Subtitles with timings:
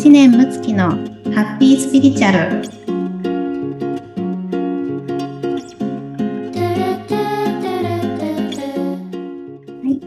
[0.00, 2.38] 知念睦月のハッピースピリチュアル。
[2.38, 2.46] は
[9.84, 10.00] い、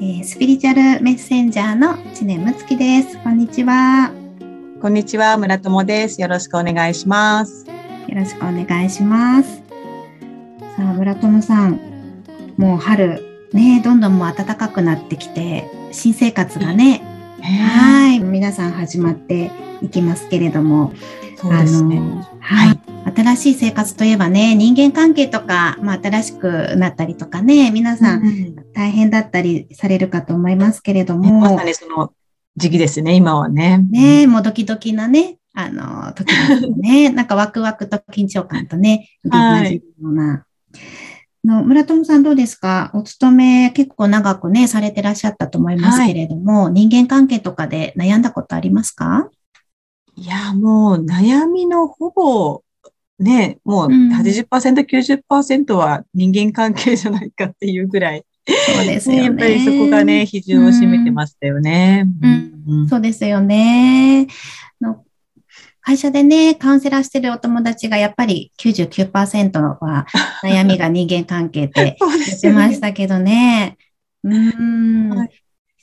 [0.00, 3.18] えースピリチュアルメッセンジャーの知念睦月です。
[3.24, 4.12] こんにちは。
[4.80, 6.22] こんにちは、村友です。
[6.22, 7.66] よろしくお願いします。
[7.66, 9.60] よろしくお願いします。
[10.76, 11.80] さあ村友さん。
[12.56, 17.11] もう春ねどんどんもう暖かくなってきて新生活がね
[17.42, 19.50] はい皆さん始まって
[19.82, 20.92] いきますけれども
[21.42, 22.00] そうですね。
[22.40, 22.80] はい。
[23.16, 32.12] 新しい生活といえばね、人間関係とか、まあ、新しくなったりとかね、皆さんうん大変だったりされるかと思いますけれどねまもさ、にその
[32.56, 33.84] 時期ですね、今はね。
[33.90, 40.46] ね、もうドキドキなね、あの、時々ね、 なんかワクワクと緊張感とね、はい入り混じるような。
[41.44, 42.90] の村友さんどうですか？
[42.94, 49.28] お勤め結構長くね、されてらっしゃったと思いますけれども、人間関係とかで悩んだことありますか？
[50.14, 52.62] いや、もう悩みのほぼ、
[53.18, 54.12] ね、もううん。
[54.12, 59.20] 80%、90%は人間関係じゃないかっていうぐらい、そうですよね。
[59.20, 62.04] ね、やっぱりそこがね、比重を占めてましたよね。
[62.20, 62.52] うん。
[62.66, 62.88] うん。
[62.88, 64.26] そうですよね。
[64.80, 65.02] の
[65.84, 70.06] 会社でね、カウンセラーしてるお友達がやっぱり99%は
[70.42, 72.52] 悩みが人間関係って言って。
[72.52, 73.76] ましたけどね。
[74.24, 75.10] うーん。
[75.10, 75.30] はい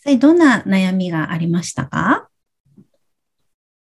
[0.01, 2.29] 実際どんな悩みがありましたか？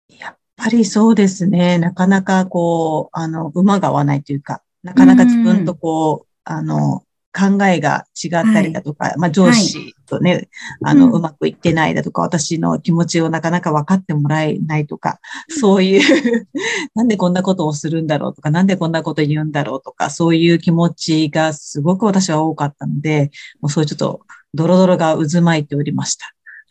[0.09, 1.77] やっぱりそうですね。
[1.79, 7.03] なかなかこう、あの、馬が合わないというか、なかなか自分とこう、あの、
[7.37, 10.49] 考えが違ったりだとか、まあ上司とね、
[10.85, 15.19] あの、うんうまくいってないだとか、私の気持ちをなかなか分かってもらえないとか、
[15.49, 16.49] そういう、
[16.95, 24.21] なんでこんなことをするんだろうとか、なんでこんなこと言うんだろうとか、そういう気持ちがすごく私は多かったので、もうそういうちょっと、
[24.55, 26.27] ドロドロが渦巻いておりました。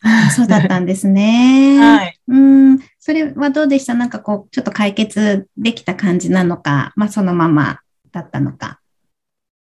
[0.06, 1.78] ああそうだったんですね。
[1.80, 2.18] はい。
[2.28, 2.36] う
[2.74, 2.78] ん。
[2.98, 3.94] それはどうでした？
[3.94, 7.80] なんかこう、ちょっと解決できた感じなのか、まあそのまま
[8.12, 8.80] だったのか。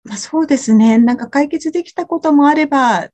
[0.04, 0.98] まあ、そうですね。
[0.98, 3.08] なんか解決できたこともあれば、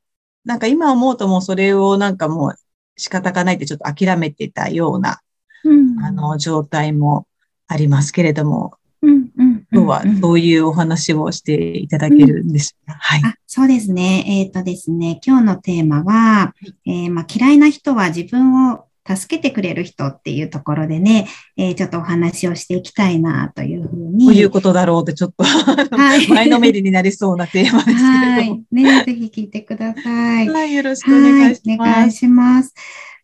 [0.45, 2.55] なんか今思うともうそれをなんかもう
[2.97, 5.21] 仕方がないってちょっと諦めてたような、
[5.65, 6.05] うん。
[6.05, 7.27] あの、状態も
[7.69, 9.67] ありますけれども、うん、うん。
[9.73, 13.23] 今日はうんそういうお話をしていただけるんですが、はい。
[13.25, 14.25] あそうですね。
[14.27, 16.55] えっ、とですね、今日のテーマは、
[16.87, 24.27] えーまあ、嫌いな人は自分を助けてくれる人っていうところでね、えーちょっとお話をしていきたいなというふうに。
[24.27, 28.03] こういうことだろうってちょっと、はい前のめりになりそうなテーマですけ
[28.45, 28.67] どもい。。
[28.73, 30.49] ね、ぜひ聞いてください。
[30.49, 31.97] はい、よろしくお願いしはい、おます。
[31.97, 32.75] 願いします。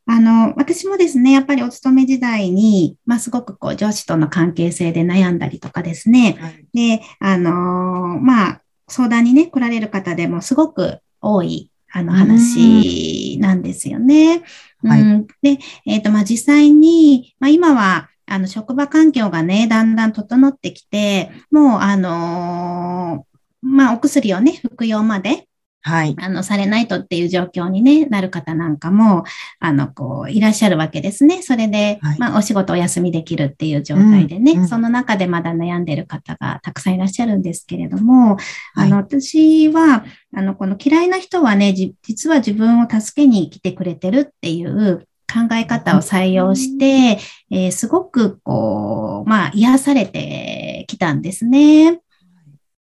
[0.08, 6.36] あの、私もですね、やっぱりお勤め時代に、まあ、すごくこう、上司との関係性で悩んだりとかですね。
[6.40, 14.42] はいで、あのーまあ、相談にね、来られる方でもすごく多い、あの、話なんですよね。
[14.82, 15.00] はい。
[15.00, 25.48] うん、で、えっ、と、まあ、実際に、まあ、今は、あの、職場環境がね、だんだん整ってきて、もう、あのーまあ、お薬をね、服用まで、
[25.86, 26.16] はい。
[26.18, 29.22] あの、されないとっていう状況に、ね、なる方なんかも、
[29.60, 31.42] あの、こう、いらっしゃるわけですね。
[31.42, 38.34] それで、はいまあ、お仕事お休みできるっていう状態でね、うんうんその中でまだ悩んでる方がたくさんいらっしゃるんですけれども、
[38.74, 40.04] はいあの、私は、
[40.34, 47.20] あの、この嫌いな人はね、じ実は自分を助けに来てくれてるっていう考え方を採用して、
[47.52, 52.00] えーすごく、こう、まあ、癒されてきたんですね。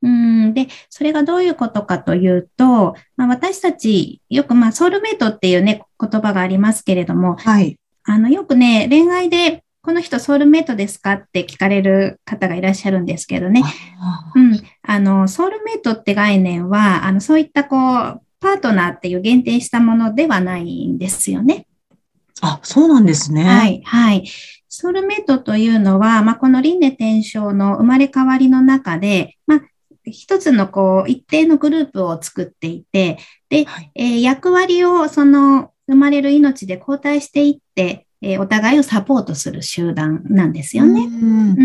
[0.05, 7.79] うん、で、それがどういうことかというと、まあ、私たち、よく、まあ、ソウルメイトっていうね、言葉がありますけれども、はい。
[8.03, 13.63] あの、よくね、恋愛で、この人ソウルメイトですかって聞かれる方がいらっしゃるんですけどね。
[13.99, 14.61] あうん。
[14.83, 21.65] あの、ソウルメイトって概念は、あの、そういったこう、パートナーっていう限定したものではないんですよね。
[22.41, 23.43] あ、そうなんですね。
[23.43, 24.27] はい、はい。
[24.69, 29.61] ソウルメイトというのは、まあ、この輪廻転生の生まれ変わりの中で、まあ、
[30.05, 33.17] 一つのこう、一定のグループを作っていて、
[33.49, 33.91] で、はい。
[33.95, 41.01] えー役割をその生まれる命で交代していって、えーお互いをサポートする集団なんですよね。
[41.01, 41.55] うん。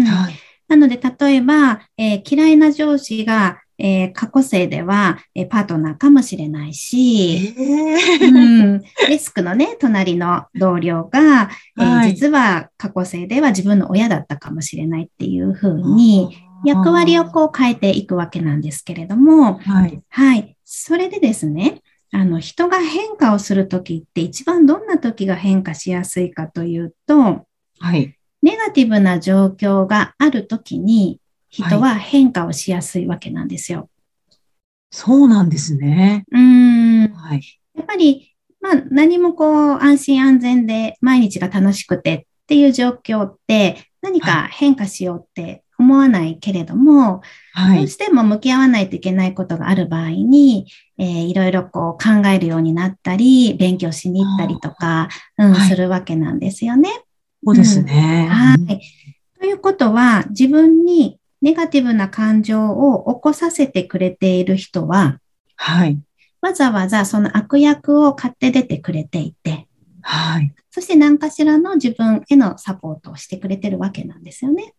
[0.69, 20.03] なので、例えば、えー嫌いな上司が、えー過去生では、えーパートナーかもしれないし、えうん、デスクのね、隣の同僚が、えーはい実は過去生では自分の親だったかもしれないっていうふうに、役割をこう変えていくわけなんですけれども、はい。
[20.09, 20.57] はい。
[20.65, 27.47] それでですね、あの、人が変化をするときって一番どんなときが変化しやすいかというと、
[27.79, 28.17] はい。
[28.43, 31.21] ネガティブな状況があるときに
[31.51, 33.91] 人は変化をしやすいわけなんですよ。
[34.91, 36.25] そうなんですね。
[36.33, 37.13] うーん。
[37.13, 37.43] はい。
[37.75, 47.23] やっぱり、まあ何もこう安心安全で毎日が楽しくてっっていう状況って何か変化しようって思わないけれども、
[47.53, 50.67] はい、どうしても向き合わないといけないことがある場合に、
[50.99, 56.91] えー、いろいろこう考えるようになったり、勉強しに行ったりとか、うん、はい、するわけなんですよね。
[57.45, 58.29] そうですね。
[58.29, 58.81] うん、はい。
[59.41, 65.19] ということは、自分にネガティブな感情を起こさせてくれている人は、
[65.57, 65.99] はい。
[66.43, 69.67] わざわざその悪役を買って出てくれていて、
[70.03, 70.53] はい。
[70.71, 74.75] そして何かしらの自分へのサポートをしてくれてるわけなんですよね。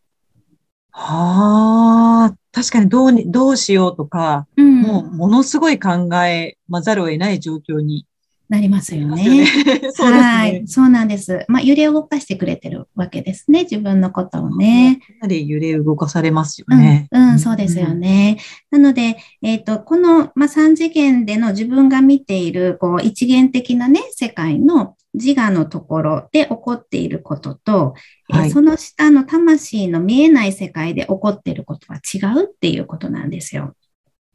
[0.91, 8.05] はあ、確かにどうに、どうしようとか、うん、もうものすごい考えまざるを得ない状況に
[8.51, 9.45] なりますよね。
[9.45, 9.45] ね
[9.95, 10.63] そうねはい。
[10.67, 11.45] そうなんです。
[11.47, 13.63] まあ、揺れ動かしてくれてるわけですね。
[13.63, 14.99] 自分のことをね。
[15.21, 17.07] かなり揺れ動かされますよね。
[17.11, 18.37] うん、うん、そうですよね。
[18.69, 27.93] なので、えっ、ー、と、この、まあ、3次元での自分が見ている、こう、一元的なね、世界の自我のところで起こっていることと、
[28.29, 33.75] はい、えー、その下の魂の見えない世界で起こっていることは違うっていうことなんですよ。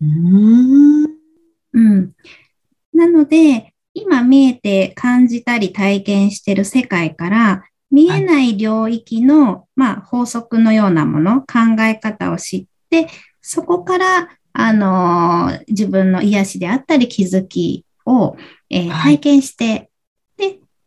[0.00, 1.04] うん。
[1.72, 2.12] うん。
[2.92, 13.08] なので、今見えて感じたり体験している世界から見えない領域の、はい、まあ、法則のようなもの、考え方を知って、
[13.40, 18.36] そこから、あのー、自分の癒しであったり気づきを、
[18.68, 19.90] えー、体験して、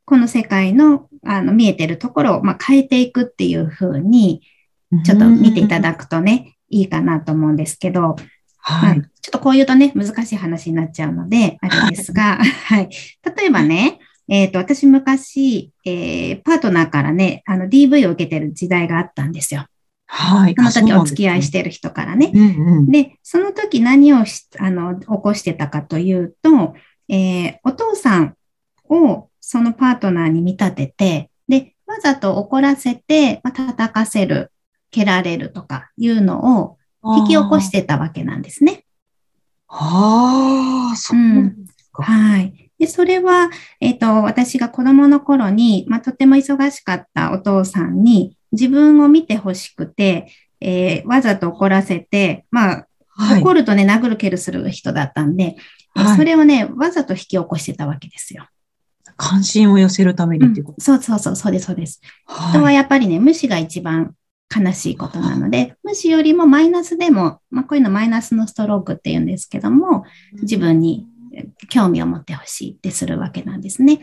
[0.10, 4.42] この世界のあの見えてるところを、まあ、変えていくっていうふうに、
[5.06, 8.16] ちょっと見ていただくとね、いいかなと思うんですけど、
[8.58, 12.90] はい、ちょっとこう言うとね、難しい話になっちゃうので、あれですが、はい。
[13.38, 19.68] 例えばね、えっ、ー、と、私昔、えー、パートナーからね、あの DV を受けてる時代があったんですよ。
[20.08, 20.56] はい。
[20.58, 22.32] その時お付き合いしてる人からね。
[22.34, 26.74] うんうん、で、その時何をしあの起こしてたかというと、
[27.10, 28.36] えー、お父さん
[28.90, 34.52] をそのパートナーに見立てて、で、わざと怒らせて、まあ、叩かせる、
[34.92, 38.86] 蹴られるとかいうのを引き起こしてたわけなんですね。
[39.68, 42.16] ああ、そうですか、うん。
[42.16, 42.72] はい。
[42.80, 43.50] で、それは、
[43.82, 50.32] えっ、ー、と、私が子供の頃に、まあ、とても忙しかったお父さんに自分を見てほしくて、
[50.62, 55.56] えー、わざと怒らせて、まあ、はい、怒るとね、殴る蹴るする人だったんで、
[55.94, 58.48] はい、それをね、わざと引き起こしてたわけですよ。
[59.18, 62.02] 関心を寄せるためにっていうこと、うん、そうそうそう、そうです、そうです。
[62.26, 64.16] はい、人はやっぱりね、無視が一番
[64.56, 70.06] 悲しいことなので、無視よりもマイナスでも、まあ、こういうのマイナスのストロークって言うんですけども、
[70.42, 71.06] 自分に
[71.70, 74.00] 興味を持ってほしいってするわけなんですね。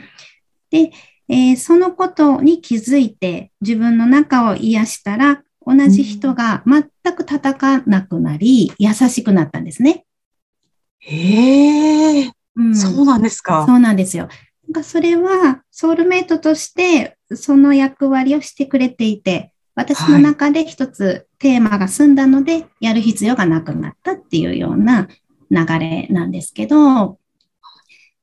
[0.71, 0.93] で、
[1.29, 6.85] えー、そのことに気づいて自分の中を癒したら、同じ人が全
[7.15, 10.05] く叩かなくなり、優しくなったんですね。
[11.01, 13.67] へえ、うん、そうなんですか。
[13.67, 14.29] そうなんですよ。
[14.83, 25.09] それはソウルメイトとしてその役割をしてくれていて、私の中で一つテーマが済んだので、やる必要がなくなったっていうような
[25.51, 27.19] 流れなんですけど、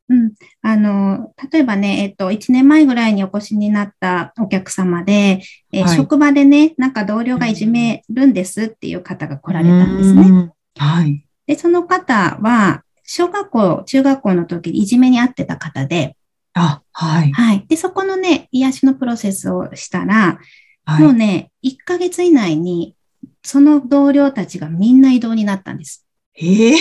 [0.09, 5.41] うん、あの、例えばね、えっと、1年前ぐらいにお越しになったお客様で、
[5.71, 10.51] えーはい、職場でね、なんか同僚がいじめるんですっていう方が来られたんですね。
[10.77, 11.25] はい。
[11.47, 16.17] で、その方は、小学校、中学校の時にいじめに遭ってた方で、
[16.53, 17.31] あ、はい。
[17.31, 17.65] はい。
[17.67, 20.39] で、そこのね、癒しのプロセスをしたら、
[20.86, 22.95] はい、もうね、1ヶ月以内に、
[23.43, 26.05] その同僚たちがみんな移動になったんです。
[26.36, 26.75] ええ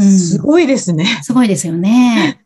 [0.00, 2.44] ー、すごいですね、すごいですよね。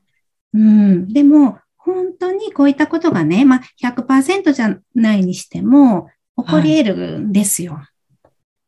[0.54, 1.08] うん。
[1.08, 7.74] でも、本当にこういったことがね、まあ100%じゃないにしても、起こり得るんですよ。
[7.74, 7.82] はい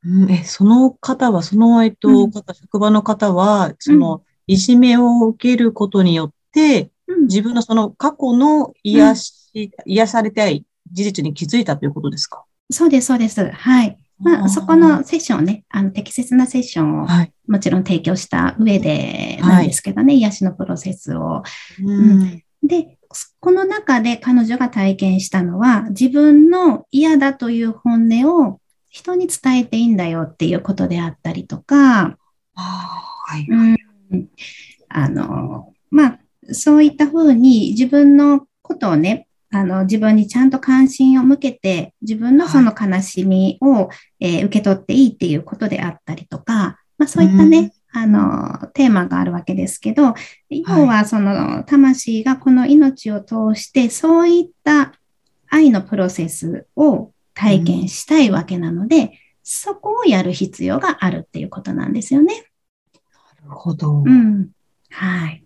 [0.03, 6.91] うん、え、その方は、その、えっと、うん、職場の方は、その、いじめを受けることによって、うん、
[7.31, 12.45] 自分のその過去の癒し、癒されたい事実に気づいたということですか？
[12.71, 13.49] そうです、そうです。
[13.49, 13.97] はい。
[14.19, 17.07] まあ、そこのセッションをね、あの、適切なセッションを、
[17.49, 21.43] もちろん提供した上でなんですけどね、はい、癒しのプロセスを。
[21.83, 22.99] うん、で、
[23.41, 28.61] この中で彼女が体験したのは、自分の嫌だという本音を
[28.91, 32.19] 人に伝えていいんだよっていうことであったりとか、
[32.55, 33.77] はい、うん、
[34.91, 36.20] あの、まあ、
[36.53, 50.15] そういったふうに自分のことをね、あの、自分にちゃんと関心を向けて、自分のその悲しみを、はい、えー、受け取っていいっていうことであったりとか、まあそういったね、あの、テーマがあるわけですけど、
[50.49, 54.93] 要はその魂がこの命を通して、そういった
[55.49, 62.45] 愛のプロセスを体験したいわけなので、そこをやる必要があるっていうことなんですよね。
[63.43, 64.05] なるほど。
[64.07, 64.51] うん。
[64.91, 65.45] はい。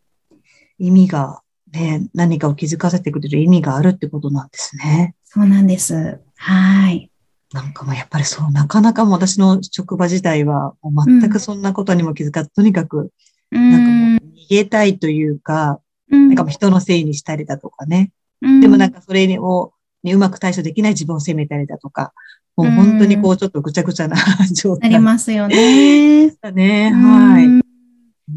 [0.79, 1.43] 意味が
[1.75, 5.15] ね、何かを気づかせてくれる意味があるってことなんですね。
[5.25, 6.21] そうなんです。
[6.37, 7.11] はい。
[7.53, 13.11] なんかもうやっぱりそう、なかなかもう私の職場自体は、もう全くそんなことにも気づかず、とにかく、
[13.51, 18.13] なんかもう逃げたいというか、うん、なんかもう人のせいにしたりだとかね。
[18.43, 22.13] うんでもなんかそれを、にうまく対処できない自分を責めたりだとか、
[22.57, 24.17] もう本当にこうちょっとぐちゃぐちゃな
[24.53, 26.31] 状な態りますよね。
[26.41, 26.93] だね。
[26.95, 27.47] うはい。
[27.47, 27.63] ん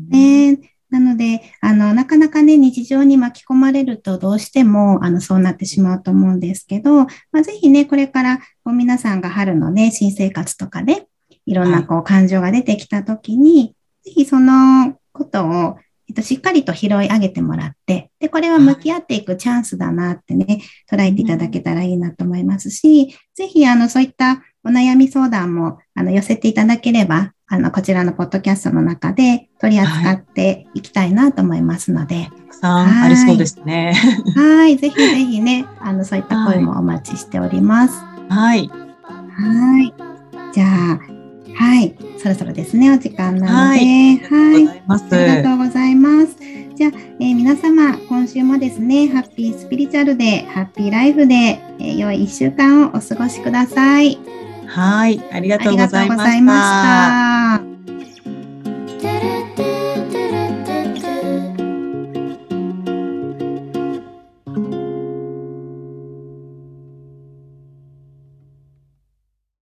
[0.10, 11.08] ねなので、あの、なかなかね、日常に巻き込まれるとどうしても、あの、そうなってしまうと思うんですけど、まあ、ぜひね、これから、こう、皆さんが春のね、新生活とかで、
[11.46, 15.78] いろんな、こう、感情が出てきたときに、ぜひそのことを、
[16.08, 33.94] えっと、しっかりと拾い上げてもらって、で、これは向き合っていくチャンスだなってね、捉えていただけたらいいなと思いますし、ぜひ、あの、そういったお悩み相談も、あの、寄せていただければ、あの、こちらのポッドキャストの中で取り扱っていきたいなと思いますので、たくさんありそうですね。
[34.36, 38.04] はい、ぜひぜひね、 あの、そういった声もお待ちしております。
[38.28, 38.70] はい。
[38.70, 39.94] はい。
[40.54, 41.00] じゃあ、
[41.56, 43.80] はい、そろそろですね、お時間なのはい。
[44.20, 45.24] で、ありがとうござい。
[45.24, 46.36] ありがとうございます。
[46.76, 51.36] じゃあ、えー皆様、今週もですね、ハッピースピリチュアルで、ハッピーライフで、
[51.80, 54.20] えー良い1週間をお過ごしください。
[54.78, 55.20] はい。
[55.32, 56.18] ありがとうございま。
[56.18, 57.67] した。